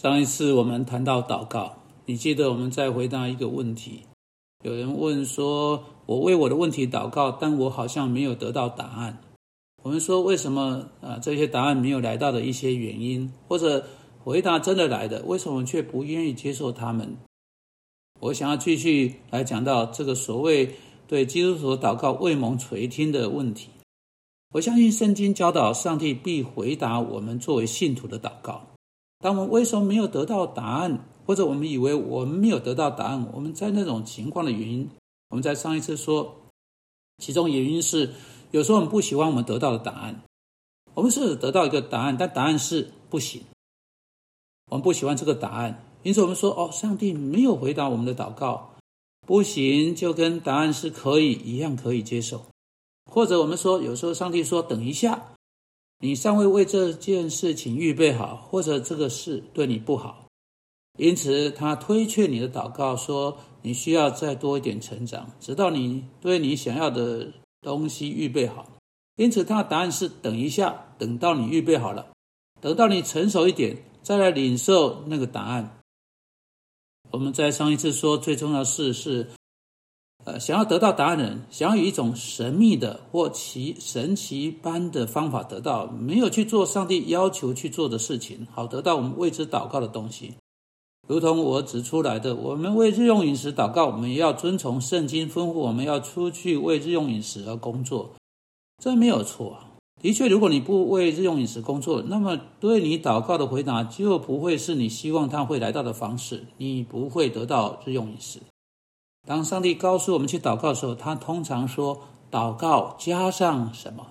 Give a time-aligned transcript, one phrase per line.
[0.00, 1.74] 上一次我们谈到祷告，
[2.06, 4.02] 你记得我们在回答一个问题。
[4.62, 9.18] 有人问说：“我为我的问题祷告，但我好像没有得到答案。”
[9.82, 11.18] 我们说为什么啊？
[11.20, 13.84] 这些答案没有来到的一些原因，或者
[14.22, 17.16] 回答真的来的，为什么却不愿意接受他们？
[18.20, 20.76] 我想要继续来讲到这个所谓
[21.08, 23.68] 对基督徒祷告未蒙垂听的问题。
[24.54, 28.64] 我相信圣经教导，上帝必回答我们作为信徒的祷告。
[29.20, 34.88] 当我们为什么没有得到答案，或者我们以为我们没有得到答案，我们在那种情况的原因，
[35.30, 36.36] 我们在上一次说，
[37.18, 38.10] 其中原因是
[38.52, 40.22] 有时候我们不喜欢我们得到的答案，
[40.94, 43.42] 我们是得到一个答案，但答案是不行，
[44.70, 48.74] 我们不喜欢这个答案，因此我们说哦，上帝没有回答我们的祷告，
[49.26, 52.46] 不行，就跟答案是可以一样可以接受，
[53.10, 55.32] 或者我们说有时候上帝说等一下。
[56.00, 60.26] 你尚未为这件事情预备好，或者这个事对你不好，
[60.96, 68.64] 因此他推却你的祷告，说你需要再多一点成长，直到你对你想要的东西预备好。
[69.16, 72.12] 因此，他的答案是等一下，等到你预备好了，
[72.60, 75.80] 等到你成熟一点，再来领受那个答案。
[77.10, 79.26] 我们在上一次说，最重要的事是。
[80.24, 90.34] 呃，想要得到答案的人，想要以一种神秘的或奇神奇般的方法得到，没有去做上帝要求去做的事情，好得到我们为之祷告的东西。
[91.06, 98.10] 如同我指出来的，我们为日用饮食祷告，我们也要遵从圣经吩咐，我们要出去为日用饮食而工作，
[98.82, 99.64] 这没有错啊。
[100.02, 108.38] 的确，如果你不为日用饮食工作，那么对你祷告的回答就不会是你希望他会来到的方式，你不会得到日用饮食。
[109.28, 112.00] 当上帝告诉我们去祷告的时候，他通常说
[112.32, 114.06] ：“祷告加上什么？”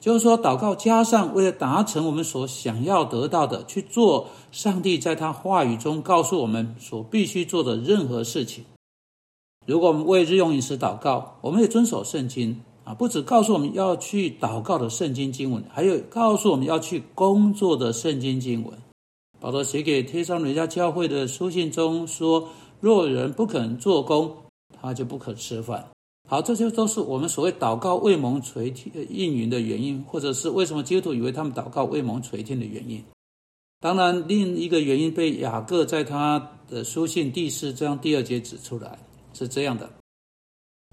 [0.00, 8.64] 就是说，祷告加上为了达成我们所想要得到的，去做上帝在他话语中告诉我们所必须做的任何事情。
[9.66, 18.76] 如果我们为日用饮食祷告，我们也遵守圣经啊，不只告诉我们要去祷告的圣经经文，还有告诉我们要去工作的圣经经文。
[19.38, 22.48] 保罗写给天上人家教会的书信中说。
[22.80, 24.36] 若人不肯做工，
[24.80, 25.88] 他就不可吃饭。
[26.28, 33.04] 好，这些都是我们所谓祷告未蒙垂听应允的原因，或者是为什么基督徒以为他们祷告未蒙垂听的原因。
[33.80, 38.98] 当然，另一个原因被雅各在他的书信第四章第二节指出来，
[39.34, 39.90] 是这样的：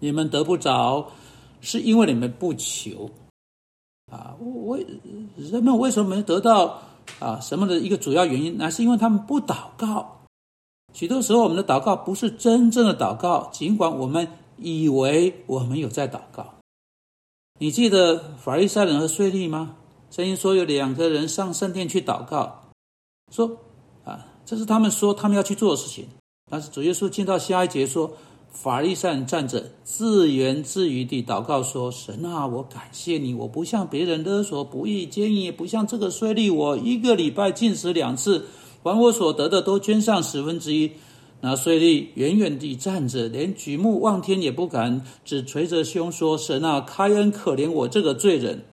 [0.00, 1.08] 你们得不着，
[1.60, 3.08] 是因为你们不求。
[4.10, 4.84] 啊，为
[5.36, 6.82] 人们为什么没得到
[7.20, 7.38] 啊？
[7.40, 10.19] 什么的一个主要原因，那是因为他们不祷告。
[10.92, 14.26] 许多时候，我们的祷告不是真正的祷告，尽管我们
[14.58, 16.54] 以为我们有在祷告。
[17.58, 19.76] 你记得法利赛人和税吏吗？
[20.10, 22.72] 圣经说有两个人上圣殿去祷告，
[23.32, 23.56] 说
[24.04, 26.06] 啊，这是他们说他们要去做的事情。
[26.50, 28.10] 但是主耶稣进到下一节说，
[28.50, 38.44] 法利赛人站着自言自语地祷告说：“神啊，我感谢你，我不像别人勒索不义奸淫，也不像这个税吏，我一个礼拜进食两次。”
[38.82, 40.92] 把我所得的都捐上十分之一。
[41.42, 48.64] 那税吏远远地站着，连举目望天也不敢，只垂着胸说：“神啊，开恩可怜我这个罪人。”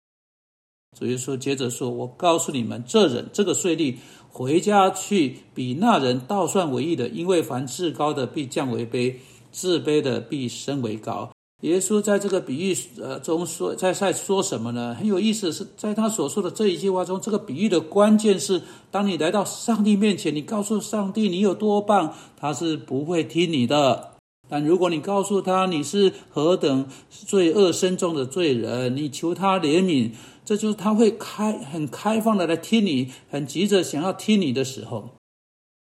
[0.98, 3.96] 主耶稣接着说：“我告诉你们，这人这个税吏
[4.30, 9.14] 回家去，比那人倒算为义的，因为凡至高的必降为卑，
[9.52, 11.30] 自卑的必升为高。”
[11.62, 14.94] 耶稣在这个比喻呃中说，在在说什么呢？
[14.94, 24.18] 很有意思，是在他所说的这一句话中，这个比喻的关键是：当你来到上帝面前，你告诉上帝你有多棒，他是不会听你的；
[24.50, 30.10] 但如果你告诉他你是何等罪恶深重的罪人，你求他怜悯，
[30.44, 35.08] 这就是他会开很开放的来听你，很急着想要听你的时候。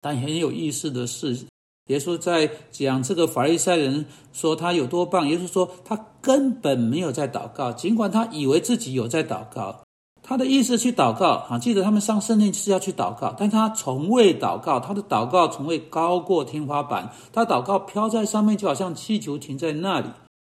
[0.03, 1.47] 但很有意思的是。
[1.87, 9.83] 耶稣在讲这个法利赛人说他有多棒，耶稣说他根本没有在祷告，尽管他以为自己有在祷告。
[10.29, 20.09] 他的意思去祷告啊，记得他们上圣殿是要去祷告，但他从未祷告，他的祷告从未高过天花板，他祷告飘在上面，就好像气球停在那里。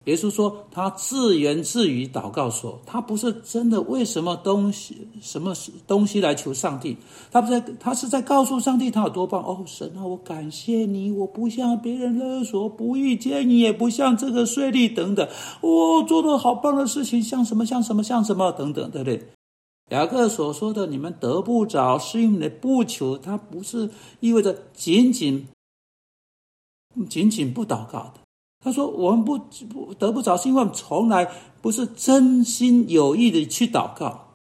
[0.08, 5.54] 耶稣说：“他自言自语祷告说，他不是真的为什么东西、什么
[5.86, 6.96] 东西来求上帝，
[7.30, 9.44] 他不在，他是在告诉上帝他有多棒。
[9.44, 15.28] 哦，神啊，我感谢你，我不像别人勒索不遇见你，也不像这个税吏等等，
[15.60, 19.28] 我做的好棒的事情，像什么像什么像什么等等，对不对？
[19.90, 23.90] 雅各所说的你们得不着，是因为不求，他不是
[24.22, 25.48] 意味着仅仅
[27.10, 28.14] 仅仅不祷告的。”
[28.64, 29.38] 他说：“我们不
[29.70, 31.30] 不得不着，是因为我们从来
[31.62, 34.34] 不是真心有意的去祷告。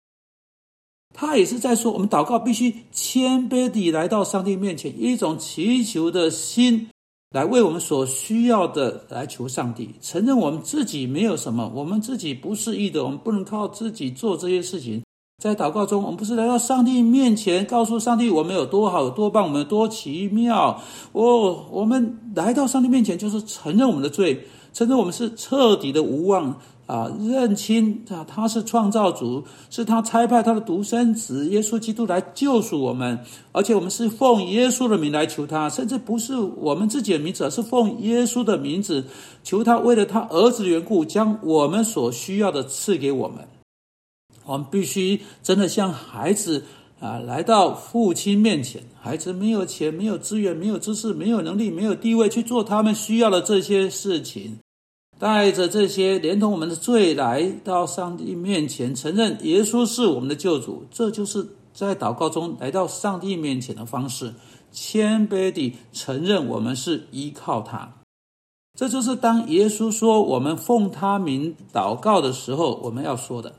[1.13, 6.89] 他也是在说，我们祷告必须谦卑地来到上帝面前，一种祈求的心，
[7.31, 15.01] 来为我们所需要的来求上帝，承认我们自己没有什么，我们自己不是义的，我们不能靠自己做这些事情。
[15.39, 20.81] 在祷告中，我们不是来到上帝面前，告诉上帝我们有多好、有多棒，我们有多奇妙。
[21.11, 26.57] 哦，我们来到上帝面前，就是承认我们的罪，承认我们是彻底的无望。
[26.87, 33.19] 啊，认清啊，他是创造主，是他差派他的独生子耶稣基督来救赎我们，
[33.51, 39.05] 而且我们是奉耶稣的名来求他，甚至不是我们自己的名字，而是奉耶稣的名字
[39.43, 43.37] 求他，为了他儿子的缘故，将我们所需要的赐给我们。
[44.47, 46.63] 我们必须真的像孩子
[46.99, 48.81] 啊，来到父亲面前。
[48.99, 54.57] 孩子没有钱，没有资源，没有知识，没有能力，没有地位去做他们需要的这些事情。
[55.19, 64.33] 带着这些，连同我们的罪来到上帝面前，承认耶稣是我们的救主，这就是在祷告中来到上帝面前的方式。
[64.71, 67.95] 谦卑地承认我们是依靠他，
[68.77, 73.53] 这就是当耶稣说我们奉他名祷告的时候，我们要说的。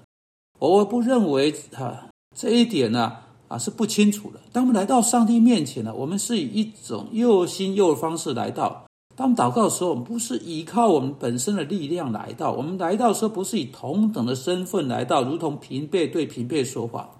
[0.58, 3.16] 我不认为啊这一点呢
[3.48, 4.40] 啊是不清楚的。
[4.52, 8.84] 当我们来到上帝面前呢，我们是以一种又新又的方式来到。
[9.16, 17.10] 当祷告的时候，我们不是依靠我们本身的力量来到，我们来到的时候不是以同等的身份来到，如同平辈对平辈说话。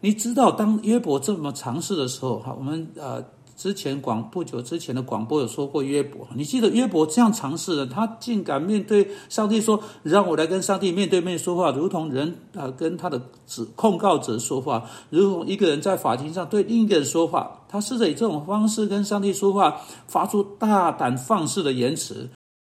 [0.00, 3.24] 你知道，当约伯这么尝试的时候，哈，我们呃。
[3.58, 22.30] 之前广不久之前的广播有说过约伯，你记得约伯这样尝试的，他竟敢面对上帝说：“让我来跟上帝面对面说话，如同人啊跟他的指控告者说话，如同一个人在法庭上对另一个人说话。”他试着以这种方式跟上帝说话，发出大胆放肆的言辞。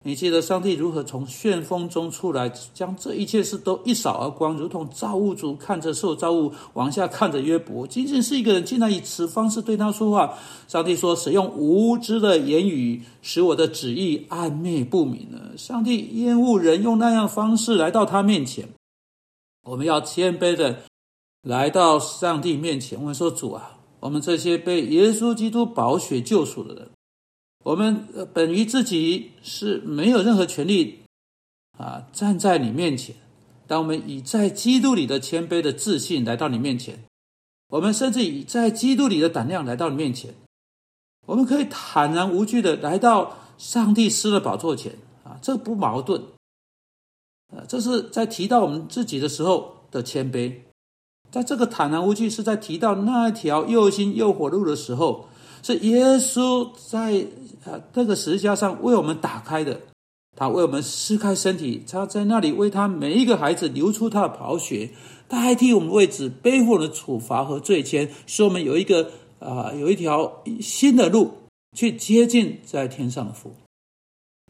[0.06, 10.38] 你记得上帝如何从旋风中出来，将这一切事都一扫而光，如同造物主看着受造物往下看着约伯，仅仅是一个人，竟然以此方式对他说话。
[10.68, 18.68] 上帝说：“使用无知的言语，使我的旨意暧昧不明了。”上帝厌恶人用那样方式来到他面前。
[19.66, 20.80] 我们要谦卑的
[21.44, 26.90] 来到上帝面前，我们说：“主啊，我们这些被耶稣基督宝血救赎的人。”
[27.64, 31.00] 我们本于自己是没有任何权利
[31.78, 33.16] 啊，站在你面前。
[33.66, 37.06] 当我们以在基督里的谦卑的自信来到你面前，
[37.70, 40.36] 我们甚至以在基督里的胆量来到你面前，
[41.26, 46.22] 我们可以坦然无惧的来到上帝施的宝座前啊，这不矛盾。
[47.56, 50.54] 呃，这是在提到我们自己的时候的谦卑，
[51.32, 55.30] 在这个坦然无惧是在提到那一条又新又火路的时候，
[55.64, 57.26] 是耶稣在。
[57.66, 59.80] 啊，这个十字架上为我们打开的，
[60.36, 64.90] 他为我们撕开身体，他在那里为他每一个孩子流出他的宝血，
[65.30, 71.32] 代替我们位置，背负了处罚和罪愆，使我们有一个啊，有一条新的路
[71.74, 73.54] 去接近在天上的父。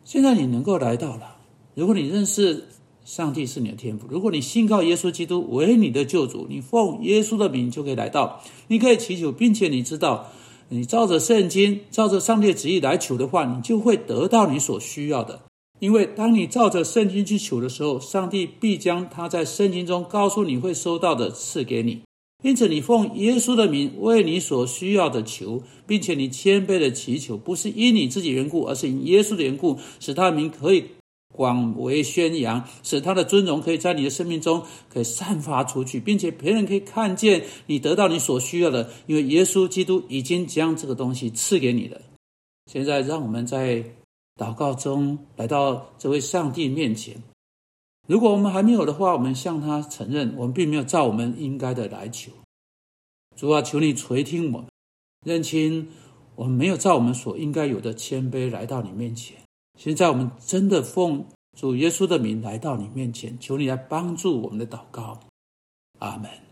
[0.04, 1.36] 现在你能够来到了，
[1.76, 2.70] 如果你认识
[3.06, 10.32] 上帝是你的天赋，如果你信靠耶稣基督为你的救主，你奉耶稣的名就可以来到，你可以祈求，并且你知道。
[10.74, 15.40] 你照着圣经，照着上帝旨意来求的话，你就会得到你所需要的。
[15.80, 22.02] 因为当你照着圣经去求的时候，上帝必将他在圣经中告诉你会收到的赐给你。
[22.44, 30.86] 因此，你奉耶稣的名为你所需要的求，并且你谦卑的祈求，不是因你自己缘故，而是因耶稣的缘故，使他的名可以。
[31.34, 42.00] 广为宣扬，使他的尊荣可以在你的生命中可以散发出去，并且别人可以看见你得到你所需要的，因为耶稣基督已经将这个东西赐给你了。
[42.72, 43.84] 现在，让我们在
[44.40, 47.22] 祷告中来到这位上帝面前。
[48.08, 52.32] 如果我们还没有的话，我们向他承认，我们并没有照我们应该的来求。
[53.36, 54.66] 主啊，求你垂听我，
[55.26, 55.90] 认清
[56.36, 59.43] 我们没有照我们所应该有的谦卑来到你面前。
[59.78, 61.26] 现在我们真的奉
[61.58, 65.20] 主耶稣的名来到你面前，求你来帮助我们的祷告，
[66.00, 66.30] 阿门。